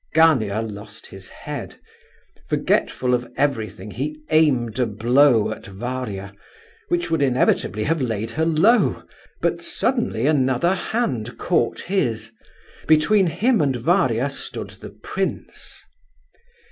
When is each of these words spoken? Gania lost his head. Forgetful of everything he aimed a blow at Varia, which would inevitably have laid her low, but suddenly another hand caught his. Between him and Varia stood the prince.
Gania 0.15 0.63
lost 0.63 1.05
his 1.05 1.29
head. 1.29 1.75
Forgetful 2.49 3.13
of 3.13 3.31
everything 3.37 3.91
he 3.91 4.19
aimed 4.31 4.79
a 4.79 4.87
blow 4.87 5.51
at 5.51 5.67
Varia, 5.67 6.33
which 6.87 7.11
would 7.11 7.21
inevitably 7.21 7.83
have 7.83 8.01
laid 8.01 8.31
her 8.31 8.43
low, 8.43 9.03
but 9.41 9.61
suddenly 9.61 10.25
another 10.25 10.73
hand 10.73 11.37
caught 11.37 11.81
his. 11.81 12.31
Between 12.87 13.27
him 13.27 13.61
and 13.61 13.75
Varia 13.75 14.31
stood 14.31 14.69
the 14.81 14.89
prince. 14.89 15.83